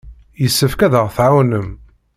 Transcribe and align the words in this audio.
Yessefk 0.41 0.79
ad 0.85 0.93
aɣ-tɛawnem. 1.01 1.69